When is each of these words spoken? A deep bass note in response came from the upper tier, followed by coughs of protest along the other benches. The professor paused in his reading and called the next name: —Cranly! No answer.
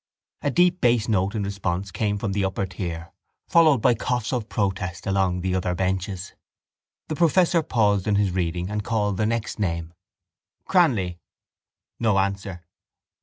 A 0.41 0.49
deep 0.49 0.81
bass 0.81 1.07
note 1.07 1.35
in 1.35 1.43
response 1.43 1.91
came 1.91 2.17
from 2.17 2.31
the 2.31 2.43
upper 2.43 2.65
tier, 2.65 3.11
followed 3.47 3.83
by 3.83 3.93
coughs 3.93 4.33
of 4.33 4.49
protest 4.49 5.05
along 5.05 5.41
the 5.41 5.53
other 5.53 5.75
benches. 5.75 6.33
The 7.07 7.15
professor 7.15 7.61
paused 7.61 8.07
in 8.07 8.15
his 8.15 8.31
reading 8.31 8.71
and 8.71 8.83
called 8.83 9.17
the 9.17 9.27
next 9.27 9.59
name: 9.59 9.93
—Cranly! 10.67 11.19
No 11.99 12.17
answer. 12.17 12.63